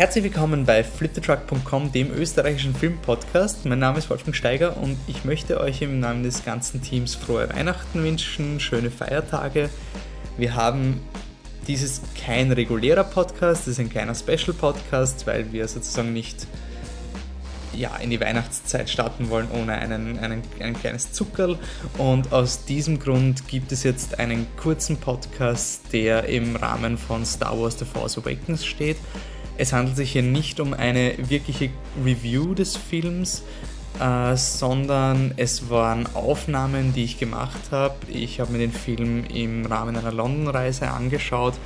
Herzlich 0.00 0.24
willkommen 0.24 0.64
bei 0.64 0.82
fliptetruck.com, 0.82 1.92
dem 1.92 2.10
österreichischen 2.10 2.74
Filmpodcast. 2.74 3.66
Mein 3.66 3.80
Name 3.80 3.98
ist 3.98 4.08
Wolfgang 4.08 4.34
Steiger 4.34 4.78
und 4.78 4.96
ich 5.06 5.26
möchte 5.26 5.60
euch 5.60 5.82
im 5.82 6.00
Namen 6.00 6.22
des 6.22 6.42
ganzen 6.42 6.80
Teams 6.80 7.14
frohe 7.14 7.50
Weihnachten 7.50 8.02
wünschen, 8.02 8.60
schöne 8.60 8.90
Feiertage. 8.90 9.68
Wir 10.38 10.54
haben 10.54 11.02
dieses 11.68 12.00
kein 12.18 12.50
regulärer 12.50 13.04
Podcast, 13.04 13.66
das 13.66 13.74
ist 13.74 13.78
ein 13.78 13.90
kleiner 13.90 14.14
Special-Podcast, 14.14 15.26
weil 15.26 15.52
wir 15.52 15.68
sozusagen 15.68 16.14
nicht 16.14 16.46
ja, 17.74 17.94
in 17.96 18.08
die 18.08 18.22
Weihnachtszeit 18.22 18.88
starten 18.88 19.28
wollen 19.28 19.48
ohne 19.52 19.74
einen, 19.74 20.18
einen, 20.18 20.42
ein 20.60 20.80
kleines 20.80 21.12
Zuckerl. 21.12 21.58
Und 21.98 22.32
aus 22.32 22.64
diesem 22.64 23.00
Grund 23.00 23.48
gibt 23.48 23.70
es 23.70 23.82
jetzt 23.82 24.18
einen 24.18 24.46
kurzen 24.56 24.96
Podcast, 24.96 25.92
der 25.92 26.24
im 26.24 26.56
Rahmen 26.56 26.96
von 26.96 27.26
Star 27.26 27.60
Wars 27.60 27.78
The 27.78 27.84
Force 27.84 28.16
Awakens 28.16 28.64
steht. 28.64 28.96
Es 29.60 29.74
handelt 29.74 29.94
sich 29.94 30.12
hier 30.12 30.22
nicht 30.22 30.58
um 30.58 30.72
eine 30.72 31.12
wirkliche 31.18 31.68
Review 32.02 32.54
des 32.54 32.78
Films, 32.78 33.42
äh, 34.00 34.34
sondern 34.34 35.34
es 35.36 35.68
waren 35.68 36.06
Aufnahmen, 36.14 36.94
die 36.94 37.04
ich 37.04 37.18
gemacht 37.18 37.60
habe. 37.70 37.94
Ich 38.08 38.40
habe 38.40 38.52
mir 38.52 38.58
den 38.58 38.72
Film 38.72 39.22
im 39.26 39.66
Rahmen 39.66 39.96
einer 39.96 40.12
London-Reise 40.12 40.90
angeschaut 40.90 41.58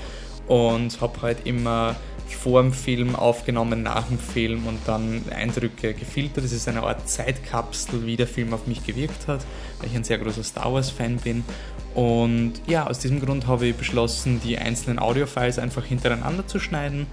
und 0.47 1.01
habe 1.01 1.23
halt 1.23 1.47
immer 1.47 1.97
vor 2.29 2.63
dem 2.63 2.73
Film 2.73 3.15
aufgenommen, 3.17 3.83
nach 3.83 4.09
dem 4.09 4.19
Film 4.19 4.67
und 4.67 4.79
dann 4.87 5.23
Eindrücke 5.35 5.95
gefiltert. 5.95 6.45
Es 6.45 6.53
ist 6.53 6.69
eine 6.69 6.83
Art 6.83 7.09
Zeitkapsel, 7.09 8.07
wie 8.07 8.17
der 8.17 8.27
Film 8.27 8.53
auf 8.53 8.67
mich 8.67 8.85
gewirkt 8.85 9.29
hat, 9.29 9.45
weil 9.79 9.89
ich 9.89 9.97
ein 9.97 10.05
sehr 10.05 10.19
großer 10.19 10.43
Star 10.43 10.73
Wars-Fan 10.73 11.17
bin. 11.19 11.45
Und 11.95 12.55
ja, 12.67 12.87
aus 12.87 12.99
diesem 12.99 13.21
Grund 13.21 13.47
habe 13.47 13.69
ich 13.69 13.77
beschlossen, 13.77 14.41
die 14.43 14.59
einzelnen 14.59 14.99
Audiofiles 14.99 15.59
einfach 15.59 15.85
hintereinander 15.85 16.47
zu 16.47 16.59
schneiden 16.59 17.07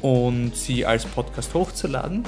und 0.00 0.54
sie 0.56 0.86
als 0.86 1.04
Podcast 1.04 1.52
hochzuladen. 1.52 2.24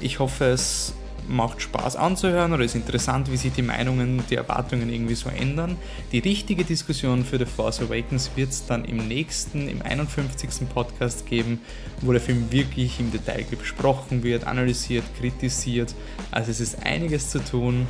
Ich 0.00 0.18
hoffe, 0.18 0.46
es 0.46 0.94
macht 1.28 1.62
Spaß 1.62 1.96
anzuhören 1.96 2.52
oder 2.52 2.64
ist 2.64 2.74
interessant, 2.74 3.30
wie 3.30 3.36
sich 3.36 3.52
die 3.52 3.62
Meinungen, 3.62 4.22
die 4.30 4.36
Erwartungen 4.36 4.92
irgendwie 4.92 5.14
so 5.14 5.28
ändern. 5.28 5.76
Die 6.12 6.18
richtige 6.18 6.64
Diskussion 6.64 7.24
für 7.24 7.38
The 7.38 7.46
Force 7.46 7.80
Awakens 7.80 8.30
wird 8.36 8.50
es 8.50 8.66
dann 8.66 8.84
im 8.84 9.08
nächsten, 9.08 9.68
im 9.68 9.82
51. 9.82 10.68
Podcast 10.72 11.26
geben, 11.26 11.60
wo 12.00 12.12
der 12.12 12.20
Film 12.20 12.50
wirklich 12.50 13.00
im 13.00 13.10
Detail 13.10 13.44
besprochen 13.50 14.22
wird, 14.22 14.46
analysiert, 14.46 15.04
kritisiert. 15.18 15.94
Also 16.30 16.50
es 16.50 16.60
ist 16.60 16.84
einiges 16.84 17.30
zu 17.30 17.38
tun 17.42 17.86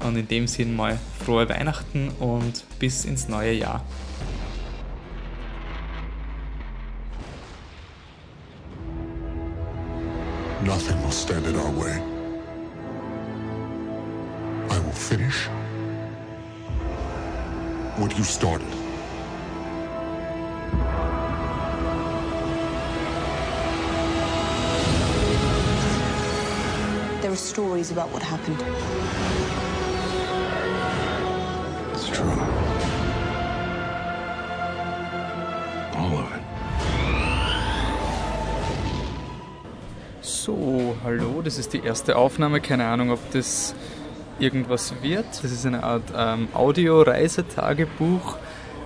und 0.00 0.16
in 0.16 0.28
dem 0.28 0.46
Sinn 0.46 0.76
mal 0.76 0.98
frohe 1.24 1.48
Weihnachten 1.48 2.10
und 2.20 2.64
bis 2.78 3.04
ins 3.04 3.28
neue 3.28 3.52
Jahr. 3.52 3.84
Nothing 10.66 11.00
will 11.04 11.12
stand 11.12 11.46
in 11.46 11.54
our 11.54 11.70
way. 11.70 12.15
I 14.96 14.98
will 14.98 15.04
finish 15.04 15.48
what 17.98 18.16
you 18.16 18.24
started. 18.24 18.66
There 27.20 27.30
are 27.30 27.36
stories 27.36 27.90
about 27.90 28.10
what 28.10 28.22
happened. 28.22 28.62
It's 31.92 32.08
true. 32.08 32.30
All 35.94 36.18
of 36.18 36.32
it. 36.32 36.42
So, 40.22 40.96
hallo, 41.04 41.42
das 41.42 41.58
ist 41.58 41.74
die 41.74 41.84
erste 41.84 42.16
Aufnahme. 42.16 42.60
Keine 42.60 42.86
Ahnung, 42.86 43.10
ob 43.10 43.18
das 43.32 43.74
irgendwas 44.38 44.94
wird. 45.02 45.26
Das 45.42 45.50
ist 45.52 45.66
eine 45.66 45.82
Art 45.82 46.02
ähm, 46.16 46.48
Audio-Reisetagebuch, 46.52 48.36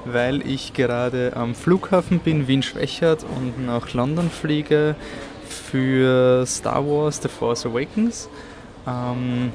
weil 0.05 0.47
ich 0.47 0.73
gerade 0.73 1.33
am 1.37 1.55
Flughafen 1.55 2.21
bin, 2.21 2.49
Wien-Schwächert 2.49 3.25
und 3.25 3.65
nach 3.65 3.93
London 3.93 4.31
fliege 4.31 4.95
für 5.49 6.47
Star 6.47 6.87
Wars 6.87 7.21
The 7.23 7.29
Force 7.29 7.67
Awakens. 7.67 8.29
Ähm, 8.87 9.53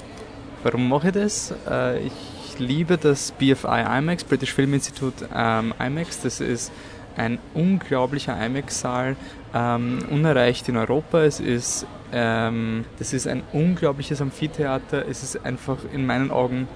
warum 0.63 0.89
mache 0.89 1.07
ich 1.07 1.13
das? 1.13 1.53
Äh, 1.69 2.07
ich 2.07 2.59
liebe 2.59 2.97
das 2.97 3.31
BFI 3.31 3.83
IMAX, 3.97 4.23
British 4.23 4.53
Film 4.53 4.73
Institute 4.73 5.27
ähm, 5.33 5.73
IMAX. 5.79 6.21
Das 6.21 6.39
ist 6.39 6.71
ein 7.17 7.39
unglaublicher 7.53 8.37
IMAX-Saal, 8.45 9.15
ähm, 9.55 9.99
unerreicht 10.11 10.67
in 10.67 10.75
Europa. 10.77 11.23
Es 11.23 11.39
ist, 11.39 11.87
ähm, 12.11 12.83
das 12.99 13.13
ist 13.13 13.25
ein 13.25 13.41
unglaubliches 13.53 14.21
Amphitheater. 14.21 15.07
Es 15.07 15.23
ist 15.23 15.45
einfach 15.45 15.77
in 15.93 16.05
meinen 16.05 16.29
Augen 16.29 16.67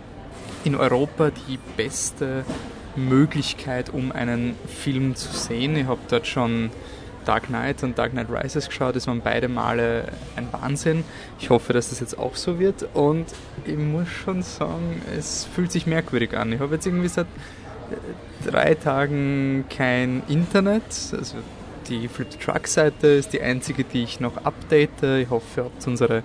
in 0.63 0.75
Europa 0.75 1.29
die 1.29 1.59
beste 1.77 2.45
Möglichkeit, 2.95 3.89
um 3.89 4.11
einen 4.11 4.55
Film 4.67 5.15
zu 5.15 5.31
sehen. 5.33 5.75
Ich 5.75 5.87
habe 5.87 5.99
dort 6.09 6.25
schon 6.25 6.71
Dark 7.25 7.47
Knight 7.47 7.83
und 7.83 7.97
Dark 7.97 8.11
Knight 8.11 8.27
Rises 8.29 8.67
geschaut. 8.67 8.95
Das 8.95 9.07
waren 9.07 9.21
beide 9.21 9.49
Male 9.49 10.05
ein 10.37 10.47
Wahnsinn. 10.51 11.03
Ich 11.39 11.49
hoffe, 11.49 11.73
dass 11.73 11.89
das 11.89 11.99
jetzt 11.99 12.17
auch 12.17 12.35
so 12.35 12.59
wird. 12.59 12.87
Und 12.93 13.27
ich 13.65 13.77
muss 13.77 14.07
schon 14.07 14.41
sagen, 14.41 15.01
es 15.17 15.45
fühlt 15.53 15.71
sich 15.71 15.85
merkwürdig 15.85 16.35
an. 16.35 16.53
Ich 16.53 16.59
habe 16.59 16.75
jetzt 16.75 16.87
irgendwie 16.87 17.09
seit 17.09 17.27
drei 18.45 18.73
Tagen 18.73 19.65
kein 19.69 20.23
Internet. 20.29 20.83
Also 21.11 21.37
die 21.89 22.07
Flip 22.07 22.27
the 22.31 22.37
Truck 22.37 22.67
Seite 22.67 23.07
ist 23.07 23.33
die 23.33 23.41
einzige, 23.41 23.83
die 23.83 24.03
ich 24.03 24.19
noch 24.19 24.37
update. 24.45 25.03
Ich 25.03 25.29
hoffe, 25.29 25.61
ihr 25.61 25.63
habt 25.65 25.87
unsere 25.87 26.23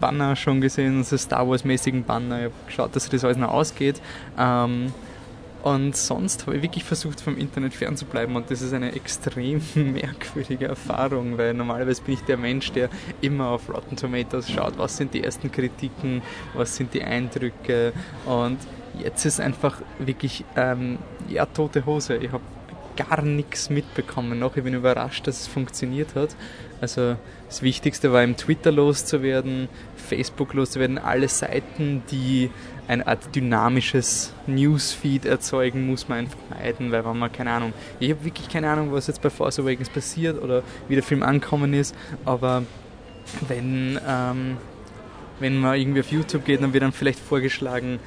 Banner 0.00 0.36
schon 0.36 0.60
gesehen, 0.60 0.98
unsere 0.98 1.18
Star 1.18 1.48
Wars 1.48 1.64
mäßigen 1.64 2.04
Banner. 2.04 2.38
Ich 2.38 2.44
habe 2.44 2.54
geschaut, 2.66 2.96
dass 2.96 3.08
das 3.08 3.24
alles 3.24 3.36
noch 3.36 3.52
ausgeht. 3.52 4.00
Ähm, 4.38 4.92
und 5.62 5.96
sonst 5.96 6.46
habe 6.46 6.56
ich 6.56 6.62
wirklich 6.62 6.84
versucht, 6.84 7.22
vom 7.22 7.38
Internet 7.38 7.72
fernzubleiben 7.72 8.36
und 8.36 8.50
das 8.50 8.60
ist 8.60 8.74
eine 8.74 8.92
extrem 8.92 9.62
merkwürdige 9.74 10.66
Erfahrung, 10.66 11.38
weil 11.38 11.54
normalerweise 11.54 12.02
bin 12.02 12.14
ich 12.14 12.20
der 12.20 12.36
Mensch, 12.36 12.70
der 12.72 12.90
immer 13.22 13.48
auf 13.48 13.70
Rotten 13.72 13.96
Tomatoes 13.96 14.50
schaut, 14.50 14.76
was 14.76 14.98
sind 14.98 15.14
die 15.14 15.24
ersten 15.24 15.50
Kritiken, 15.50 16.20
was 16.52 16.76
sind 16.76 16.92
die 16.92 17.02
Eindrücke 17.02 17.94
und 18.26 18.58
jetzt 19.02 19.24
ist 19.24 19.40
einfach 19.40 19.80
wirklich 19.98 20.44
ähm, 20.54 20.98
ja 21.30 21.46
tote 21.46 21.86
Hose. 21.86 22.16
Ich 22.16 22.30
habe 22.30 22.44
gar 22.96 23.22
nichts 23.22 23.70
mitbekommen 23.70 24.38
noch. 24.38 24.56
Ich 24.56 24.64
bin 24.64 24.74
überrascht, 24.74 25.26
dass 25.26 25.42
es 25.42 25.46
funktioniert 25.46 26.14
hat. 26.14 26.36
Also 26.80 27.16
das 27.48 27.62
Wichtigste 27.62 28.12
war 28.12 28.22
im 28.22 28.36
Twitter 28.36 28.72
loszuwerden, 28.72 29.68
Facebook 29.96 30.54
loszuwerden, 30.54 30.98
alle 30.98 31.28
Seiten, 31.28 32.02
die 32.10 32.50
eine 32.86 33.06
Art 33.06 33.34
dynamisches 33.34 34.34
Newsfeed 34.46 35.24
erzeugen, 35.24 35.86
muss 35.86 36.08
man 36.08 36.18
einfach 36.18 36.38
meiden, 36.50 36.92
weil 36.92 37.04
wenn 37.04 37.18
man 37.18 37.32
keine 37.32 37.52
Ahnung, 37.52 37.72
ich 37.98 38.10
habe 38.10 38.24
wirklich 38.24 38.48
keine 38.48 38.68
Ahnung, 38.68 38.92
was 38.92 39.06
jetzt 39.06 39.22
bei 39.22 39.30
Force 39.30 39.58
Awakens 39.58 39.88
passiert 39.88 40.42
oder 40.42 40.62
wie 40.88 40.94
der 40.94 41.02
Film 41.02 41.22
angekommen 41.22 41.72
ist, 41.72 41.94
aber 42.24 42.64
wenn, 43.48 43.98
ähm, 44.06 44.58
wenn 45.40 45.58
man 45.58 45.78
irgendwie 45.78 46.00
auf 46.00 46.12
YouTube 46.12 46.44
geht, 46.44 46.62
dann 46.62 46.72
wird 46.72 46.82
dann 46.82 46.92
vielleicht 46.92 47.18
vorgeschlagen, 47.18 47.98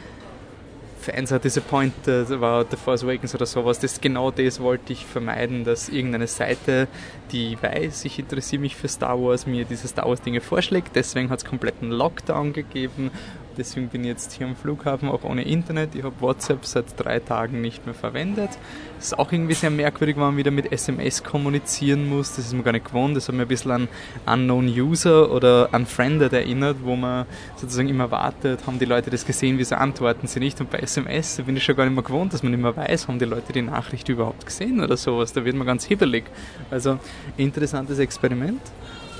Fans 0.99 1.31
are 1.31 1.39
disappointed 1.39 2.31
about 2.31 2.67
The 2.71 2.77
Force 2.77 3.03
Awakens 3.03 3.33
oder 3.35 3.45
sowas. 3.45 3.79
Das, 3.79 4.01
genau 4.01 4.31
das 4.31 4.59
wollte 4.59 4.93
ich 4.93 5.05
vermeiden, 5.05 5.63
dass 5.63 5.89
irgendeine 5.89 6.27
Seite, 6.27 6.87
die 7.31 7.57
weiß, 7.61 8.05
ich 8.05 8.19
interessiere 8.19 8.61
mich 8.61 8.75
für 8.75 8.87
Star 8.87 9.19
Wars, 9.21 9.45
mir 9.45 9.65
diese 9.65 9.87
Star 9.87 10.07
Wars 10.07 10.21
Dinge 10.21 10.41
vorschlägt. 10.41 10.95
Deswegen 10.95 11.29
hat 11.29 11.39
es 11.39 11.45
kompletten 11.45 11.91
Lockdown 11.91 12.53
gegeben 12.53 13.11
Deswegen 13.57 13.87
bin 13.87 14.01
ich 14.01 14.07
jetzt 14.07 14.33
hier 14.33 14.45
am 14.45 14.55
Flughafen 14.55 15.09
auch 15.09 15.23
ohne 15.23 15.43
Internet. 15.43 15.95
Ich 15.95 16.03
habe 16.03 16.13
WhatsApp 16.19 16.65
seit 16.65 16.85
drei 16.97 17.19
Tagen 17.19 17.61
nicht 17.61 17.85
mehr 17.85 17.95
verwendet. 17.95 18.51
Das 18.97 19.07
ist 19.07 19.19
auch 19.19 19.31
irgendwie 19.31 19.55
sehr 19.55 19.71
merkwürdig, 19.71 20.15
wenn 20.15 20.23
man 20.23 20.37
wieder 20.37 20.51
mit 20.51 20.71
SMS 20.71 21.23
kommunizieren 21.23 22.07
muss. 22.07 22.35
Das 22.35 22.45
ist 22.45 22.53
mir 22.53 22.63
gar 22.63 22.71
nicht 22.71 22.85
gewohnt. 22.85 23.17
Das 23.17 23.27
hat 23.27 23.35
mir 23.35 23.43
ein 23.43 23.47
bisschen 23.47 23.71
an 23.71 23.87
Unknown 24.25 24.67
User 24.67 25.31
oder 25.31 25.73
Unfriended 25.73 26.33
erinnert, 26.33 26.77
wo 26.83 26.95
man 26.95 27.25
sozusagen 27.55 27.89
immer 27.89 28.11
wartet, 28.11 28.67
haben 28.67 28.79
die 28.79 28.85
Leute 28.85 29.09
das 29.09 29.25
gesehen, 29.25 29.57
wieso 29.57 29.75
antworten 29.75 30.27
sie 30.27 30.39
nicht. 30.39 30.61
Und 30.61 30.69
bei 30.69 30.79
SMS 30.79 31.41
bin 31.45 31.57
ich 31.57 31.63
schon 31.63 31.75
gar 31.75 31.85
nicht 31.85 31.95
mehr 31.95 32.03
gewohnt, 32.03 32.33
dass 32.33 32.43
man 32.43 32.53
immer 32.53 32.75
weiß, 32.75 33.07
haben 33.07 33.19
die 33.19 33.25
Leute 33.25 33.53
die 33.53 33.63
Nachricht 33.63 34.07
überhaupt 34.09 34.45
gesehen 34.45 34.81
oder 34.81 34.97
sowas. 34.97 35.33
Da 35.33 35.43
wird 35.43 35.55
man 35.55 35.65
ganz 35.65 35.85
hibbelig. 35.85 36.25
Also 36.69 36.99
interessantes 37.37 37.99
Experiment. 37.99 38.61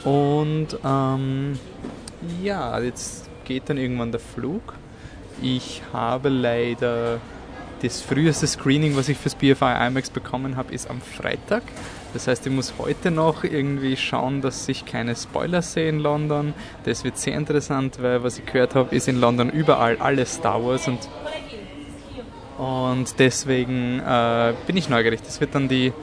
Und 0.03 0.77
ähm, 0.85 1.59
ja, 2.41 2.79
jetzt 2.79 3.26
geht 3.47 3.69
dann 3.69 3.77
irgendwann 3.77 4.11
der 4.11 4.19
Flug. 4.19 4.73
Ich 5.41 5.81
habe 5.93 6.29
leider 6.29 7.19
das 7.81 8.01
früheste 8.01 8.45
Screening, 8.45 8.95
was 8.97 9.07
ich 9.07 9.17
fürs 9.17 9.35
BFI 9.35 9.87
IMAX 9.87 10.09
bekommen 10.09 10.57
habe, 10.57 10.73
ist 10.73 10.89
am 10.89 10.99
Freitag. 10.99 11.63
Das 12.13 12.27
heißt, 12.27 12.45
ich 12.45 12.51
muss 12.51 12.73
heute 12.77 13.11
noch 13.11 13.43
irgendwie 13.43 13.95
schauen, 13.95 14.41
dass 14.41 14.67
ich 14.67 14.85
keine 14.85 15.15
Spoiler 15.15 15.61
sehe 15.61 15.87
in 15.87 15.99
London. 15.99 16.53
Das 16.83 17.03
wird 17.03 17.17
sehr 17.17 17.35
interessant, 17.35 18.01
weil 18.01 18.23
was 18.23 18.39
ich 18.39 18.45
gehört 18.45 18.75
habe, 18.75 18.95
ist 18.95 19.07
in 19.07 19.19
London 19.19 19.49
überall 19.49 19.97
alles 19.97 20.35
Star 20.35 20.63
Wars 20.63 20.87
und, 20.87 21.07
und 22.57 23.19
deswegen 23.19 23.99
äh, 23.99 24.53
bin 24.65 24.75
ich 24.75 24.89
neugierig. 24.89 25.21
Das 25.21 25.39
wird 25.39 25.53
dann 25.53 25.67
die 25.67 25.93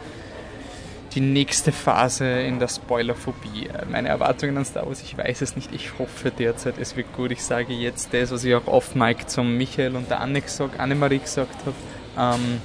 die 1.14 1.20
nächste 1.20 1.70
Phase 1.70 2.24
in 2.42 2.58
der 2.58 2.68
Spoilerphobie. 2.68 3.68
Meine 3.90 4.08
Erwartungen 4.08 4.58
an 4.58 4.64
Star 4.64 4.86
Wars, 4.86 5.02
ich 5.02 5.16
weiß 5.16 5.42
es 5.42 5.54
nicht. 5.54 5.72
Ich 5.72 5.98
hoffe 5.98 6.30
derzeit, 6.30 6.74
es 6.78 6.96
wird 6.96 7.12
gut. 7.12 7.30
Ich 7.30 7.42
sage 7.42 7.72
jetzt 7.72 8.12
das, 8.12 8.32
was 8.32 8.44
ich 8.44 8.54
auch 8.54 8.66
off-Mic 8.66 9.28
zum 9.28 9.56
Michael 9.56 9.96
und 9.96 10.10
der 10.10 10.20
Anne 10.20 10.40
gesagt, 10.40 10.80
Annemarie 10.80 11.20
gesagt 11.20 11.56
habe. 11.64 12.36
Ähm, 12.36 12.60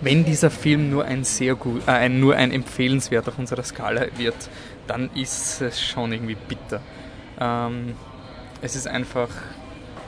wenn 0.00 0.24
dieser 0.24 0.50
Film 0.50 0.88
nur 0.88 1.04
ein 1.04 1.24
sehr 1.24 1.54
gut, 1.54 1.82
äh, 1.86 2.08
nur 2.08 2.36
ein 2.36 2.52
empfehlenswert 2.52 3.28
auf 3.28 3.38
unserer 3.38 3.62
Skala 3.62 4.06
wird, 4.16 4.48
dann 4.86 5.10
ist 5.14 5.60
es 5.60 5.80
schon 5.82 6.12
irgendwie 6.12 6.36
bitter. 6.36 6.80
Ähm, 7.38 7.94
es 8.62 8.76
ist 8.76 8.88
einfach, 8.88 9.28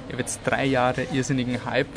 ich 0.06 0.12
habe 0.12 0.22
jetzt 0.22 0.40
drei 0.44 0.64
Jahre 0.64 1.06
irrsinnigen 1.12 1.64
Hype, 1.66 1.88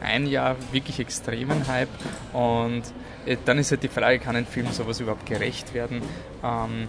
ein 0.00 0.26
Jahr 0.26 0.56
wirklich 0.72 1.00
extremen 1.00 1.66
Hype 1.66 1.88
und 2.32 2.82
äh, 3.26 3.36
dann 3.44 3.58
ist 3.58 3.70
halt 3.70 3.82
die 3.82 3.88
Frage, 3.88 4.18
kann 4.18 4.36
ein 4.36 4.46
Film 4.46 4.68
sowas 4.70 5.00
überhaupt 5.00 5.26
gerecht 5.26 5.74
werden? 5.74 6.02
Ähm, 6.42 6.88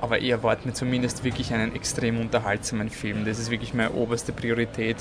aber 0.00 0.18
ich 0.18 0.28
erwarte 0.28 0.68
mir 0.68 0.74
zumindest 0.74 1.24
wirklich 1.24 1.54
einen 1.54 1.74
extrem 1.74 2.20
unterhaltsamen 2.20 2.90
Film. 2.90 3.24
Das 3.24 3.38
ist 3.38 3.50
wirklich 3.50 3.72
meine 3.72 3.92
oberste 3.92 4.32
Priorität 4.32 4.96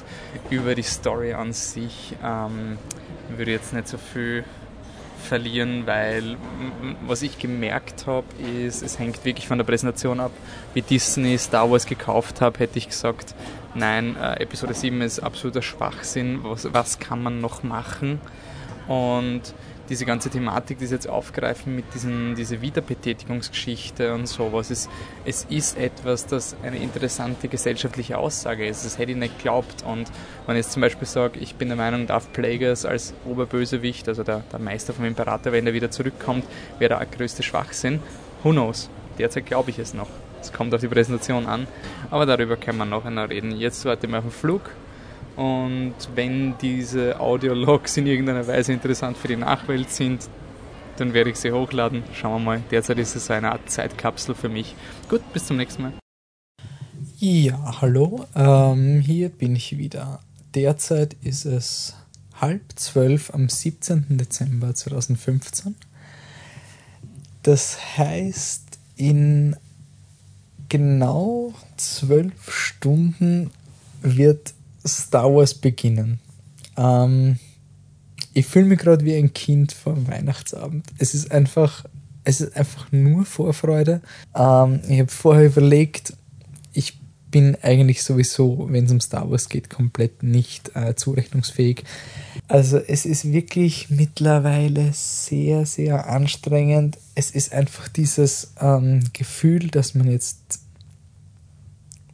über 0.50 0.76
die 0.76 0.84
Story 0.84 1.34
an 1.34 1.52
sich. 1.52 2.16
Ähm, 2.24 2.78
würde 3.30 3.52
jetzt 3.52 3.74
nicht 3.74 3.88
so 3.88 3.98
viel 3.98 4.46
verlieren, 5.24 5.88
weil 5.88 6.38
was 7.08 7.22
ich 7.22 7.40
gemerkt 7.40 8.06
habe, 8.08 8.28
ist, 8.42 8.84
es 8.84 9.00
hängt 9.00 9.24
wirklich 9.25 9.48
von 9.48 9.58
der 9.58 9.66
Präsentation 9.66 10.20
ab. 10.20 10.31
Wie 10.74 10.81
Disney 10.81 11.38
Star 11.38 11.70
Wars 11.72 11.86
gekauft 11.86 12.42
habe, 12.42 12.60
hätte 12.60 12.78
ich 12.78 12.90
gesagt, 12.90 13.34
nein, 13.74 14.16
äh, 14.16 14.42
Episode 14.42 14.74
7 14.74 15.02
ist 15.02 15.20
absoluter 15.20 15.62
Schwachsinn. 15.62 16.40
Was, 16.44 16.72
was 16.74 17.00
kann 17.00 17.24
man 17.24 17.42
noch 17.42 17.64
machen? 17.64 18.20
Und 18.88 19.54
diese 19.90 20.06
ganze 20.06 20.30
Thematik, 20.30 20.78
die 20.80 20.86
sie 20.86 20.96
jetzt 20.96 21.10
aufgreifen 21.10 21.76
mit 21.76 21.94
diesen, 21.94 22.36
diese 22.36 22.62
Wiederbetätigungsgeschichte 22.62 24.14
und 24.14 24.28
sowas, 24.28 24.72
ist, 24.72 24.90
es 25.26 25.46
ist 25.50 25.78
etwas, 25.78 26.26
das 26.26 26.56
eine 26.64 26.78
interessante 26.78 27.48
gesellschaftliche 27.48 28.18
Aussage 28.18 28.66
ist. 28.66 28.86
Das 28.86 28.98
hätte 28.98 29.12
ich 29.12 29.18
nicht 29.18 29.38
geglaubt. 29.38 29.84
Und 29.84 30.10
wenn 30.46 30.56
ich 30.56 30.64
jetzt 30.64 30.74
zum 30.74 30.82
Beispiel 30.82 31.08
sage, 31.08 31.40
ich 31.40 31.56
bin 31.56 31.68
der 31.68 31.78
Meinung, 31.78 32.08
Darth 32.08 32.32
Plagueis 32.34 32.86
als 32.86 33.14
Oberbösewicht, 33.26 34.08
also 34.08 34.24
der, 34.24 34.44
der 34.52 34.60
Meister 34.60 34.94
vom 34.94 35.06
Imperator, 35.06 35.52
wenn 35.52 35.68
er 35.68 35.74
wieder 35.74 35.92
zurückkommt, 35.92 36.46
wäre 36.80 36.98
der 36.98 37.06
größte 37.06 37.44
Schwachsinn. 37.44 38.00
Who 38.44 38.52
knows? 38.52 38.90
Derzeit 39.18 39.46
glaube 39.46 39.70
ich 39.70 39.80
es 39.80 39.94
noch. 39.94 40.10
Es 40.42 40.52
kommt 40.52 40.74
auf 40.74 40.82
die 40.82 40.88
Präsentation 40.88 41.46
an. 41.46 41.68
Aber 42.10 42.26
darüber 42.26 42.58
können 42.58 42.78
wir 42.78 42.86
noch 42.86 43.06
reden. 43.06 43.52
Jetzt 43.52 43.86
warte 43.86 44.06
ich 44.06 44.12
mal 44.12 44.20
auf 44.20 44.26
den 44.26 44.32
Flug 44.32 44.72
und 45.36 45.96
wenn 46.16 46.58
diese 46.60 47.20
Audiologs 47.20 47.98
in 47.98 48.06
irgendeiner 48.06 48.48
Weise 48.48 48.74
interessant 48.74 49.18
für 49.18 49.28
die 49.28 49.36
Nachwelt 49.36 49.90
sind, 49.90 50.30
dann 50.98 51.14
werde 51.14 51.32
ich 51.32 51.38
sie 51.38 51.52
hochladen. 51.52 52.04
Schauen 52.14 52.44
wir 52.44 52.46
mal. 52.46 52.64
Derzeit 52.70 53.00
ist 53.00 53.16
es 53.16 53.32
eine 53.32 53.52
Art 53.52 53.70
Zeitkapsel 53.70 54.36
für 54.36 54.50
mich. 54.50 54.76
Gut, 55.10 55.22
bis 55.34 55.48
zum 55.48 55.58
nächsten 55.58 55.82
Mal. 55.82 55.94
Ja, 57.18 57.82
hallo. 57.82 58.26
Ähm, 58.36 59.00
hier 59.00 59.30
bin 59.30 59.56
ich 59.56 59.78
wieder. 59.78 60.20
Derzeit 60.54 61.16
ist 61.24 61.46
es 61.46 61.96
halb 62.40 62.62
zwölf 62.76 63.34
am 63.34 63.50
17. 63.50 64.18
Dezember 64.18 64.76
2015. 64.76 65.76
Das 67.42 67.98
heißt, 67.98 68.78
in 68.96 69.56
genau 70.70 71.54
zwölf 71.78 72.52
Stunden 72.52 73.52
wird 74.02 74.54
Star 74.86 75.34
Wars 75.34 75.54
beginnen. 75.54 76.20
Ähm, 76.78 77.38
ich 78.34 78.46
fühle 78.46 78.66
mich 78.66 78.80
gerade 78.80 79.06
wie 79.06 79.16
ein 79.16 79.34
Kind 79.34 79.72
vor 79.72 80.08
Weihnachtsabend. 80.08 80.86
Es 80.98 81.14
ist 81.14 81.32
einfach, 81.32 81.86
es 82.24 82.42
ist 82.42 82.56
einfach 82.56 82.92
nur 82.92 83.26
Vorfreude. 83.26 84.02
Ähm, 84.36 84.82
ich 84.88 85.00
habe 85.00 85.12
vorher 85.12 85.46
überlegt, 85.46 86.14
ich 86.74 86.98
bin 87.30 87.58
eigentlich 87.64 88.04
sowieso, 88.04 88.68
wenn 88.70 88.86
es 88.86 88.92
um 88.92 89.02
Star 89.02 89.30
Wars 89.30 89.50
geht, 89.50 89.70
komplett 89.70 90.22
nicht 90.22 90.76
äh, 90.76 90.96
zurechnungsfähig. 90.96 91.84
Also 92.48 92.78
es 92.78 93.06
ist 93.06 93.32
wirklich 93.32 93.90
mittlerweile 93.90 94.92
sehr, 94.94 95.66
sehr 95.66 96.08
anstrengend. 96.08 97.00
Es 97.16 97.32
ist 97.32 97.52
einfach 97.52 97.88
dieses 97.88 98.54
ähm, 98.62 99.02
Gefühl, 99.14 99.70
dass 99.70 99.96
man 99.96 100.12
jetzt, 100.12 100.60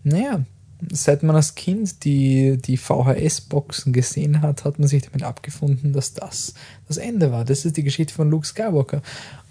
naja, 0.03 0.45
seit 0.91 1.23
man 1.23 1.35
als 1.35 1.55
Kind 1.55 2.03
die, 2.03 2.57
die 2.57 2.77
VHS-Boxen 2.77 3.93
gesehen 3.93 4.41
hat, 4.41 4.63
hat 4.65 4.79
man 4.79 4.87
sich 4.87 5.03
damit 5.03 5.23
abgefunden, 5.23 5.93
dass 5.93 6.13
das 6.13 6.53
das 6.87 6.97
Ende 6.97 7.31
war. 7.31 7.45
Das 7.45 7.65
ist 7.65 7.77
die 7.77 7.83
Geschichte 7.83 8.13
von 8.13 8.29
Luke 8.29 8.47
Skywalker. 8.47 9.01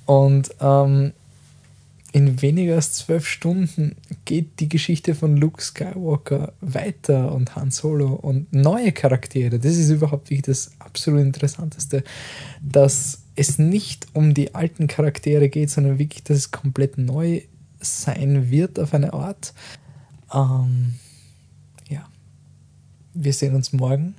Und 0.06 0.50
ähm, 0.60 1.12
in 2.12 2.40
weniger 2.40 2.76
als 2.76 2.94
zwölf 2.94 3.26
Stunden 3.26 3.94
geht 4.24 4.60
die 4.60 4.68
Geschichte 4.68 5.14
von 5.14 5.36
Luke 5.36 5.62
Skywalker 5.62 6.54
weiter 6.62 7.32
und 7.32 7.54
Han 7.54 7.70
Solo 7.70 8.14
und 8.14 8.50
neue 8.52 8.92
Charaktere. 8.92 9.58
Das 9.58 9.76
ist 9.76 9.90
überhaupt 9.90 10.30
wirklich 10.30 10.42
das 10.42 10.70
absolut 10.78 11.20
Interessanteste, 11.20 12.02
dass 12.62 13.20
es 13.36 13.58
nicht 13.58 14.06
um 14.14 14.32
die 14.32 14.54
alten 14.54 14.86
Charaktere 14.86 15.50
geht, 15.50 15.70
sondern 15.70 15.98
wirklich, 15.98 16.24
dass 16.24 16.38
es 16.38 16.50
komplett 16.50 16.96
neu 16.96 17.42
sein 17.80 18.50
wird 18.50 18.80
auf 18.80 18.94
eine 18.94 19.12
Art. 19.12 19.52
Ähm, 20.34 20.94
wir 23.20 23.32
sehen 23.32 23.56
uns 23.56 23.72
morgen 23.72 24.14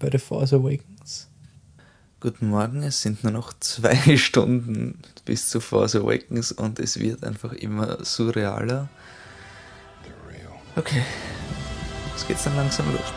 bei 0.00 0.10
The 0.10 0.18
Force 0.18 0.52
Awakens. 0.52 1.28
Guten 2.18 2.48
Morgen, 2.48 2.82
es 2.82 3.00
sind 3.00 3.22
nur 3.22 3.32
noch 3.32 3.52
zwei 3.60 4.16
Stunden 4.16 4.98
bis 5.24 5.48
zu 5.48 5.60
Force 5.60 5.94
Awakens 5.94 6.50
und 6.50 6.80
es 6.80 6.98
wird 6.98 7.22
einfach 7.22 7.52
immer 7.52 8.04
surrealer. 8.04 8.88
Okay, 10.74 11.02
jetzt 12.12 12.26
geht's 12.26 12.44
dann 12.44 12.56
langsam 12.56 12.90
los. 12.90 13.12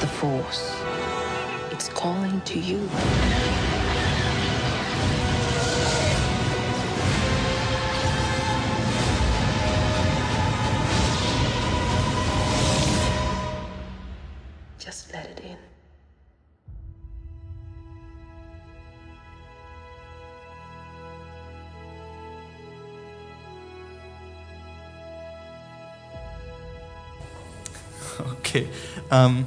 The 0.00 0.06
Force, 0.06 0.72
it's 1.72 1.90
calling 1.92 2.40
to 2.46 2.58
you. 2.58 2.78
Ähm, 29.10 29.44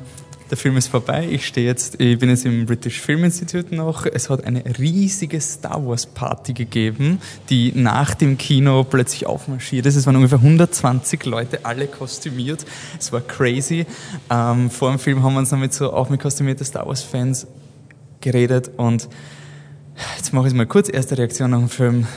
der 0.51 0.57
Film 0.57 0.75
ist 0.75 0.89
vorbei. 0.89 1.29
Ich 1.31 1.47
stehe 1.47 1.65
jetzt, 1.65 2.01
ich 2.01 2.19
bin 2.19 2.29
jetzt 2.29 2.45
im 2.45 2.65
British 2.65 2.99
Film 2.99 3.23
Institute 3.23 3.73
noch. 3.73 4.05
Es 4.05 4.29
hat 4.29 4.43
eine 4.43 4.61
riesige 4.77 5.39
Star 5.39 5.87
Wars 5.87 6.05
Party 6.05 6.51
gegeben, 6.51 7.21
die 7.49 7.71
nach 7.73 8.13
dem 8.15 8.37
Kino 8.37 8.83
plötzlich 8.83 9.25
aufmarschiert 9.27 9.85
ist. 9.85 9.95
Es 9.95 10.05
waren 10.05 10.17
ungefähr 10.17 10.39
120 10.39 11.25
Leute, 11.25 11.63
alle 11.63 11.87
kostümiert. 11.87 12.65
Es 12.99 13.13
war 13.13 13.21
crazy. 13.21 13.85
Ähm, 14.29 14.69
vor 14.69 14.89
dem 14.89 14.99
Film 14.99 15.23
haben 15.23 15.35
wir 15.35 15.39
uns 15.39 15.51
noch 15.51 15.57
mit 15.57 15.73
so 15.73 15.93
auch 15.93 16.09
mit 16.09 16.19
kostümierten 16.21 16.65
Star 16.65 16.85
Wars 16.85 17.01
Fans 17.01 17.47
geredet 18.19 18.71
und 18.75 19.07
jetzt 20.17 20.33
mache 20.33 20.49
ich 20.49 20.53
mal 20.53 20.65
kurz 20.65 20.89
erste 20.89 21.17
Reaktion 21.17 21.51
nach 21.51 21.59
dem 21.59 21.69
Film. 21.69 22.07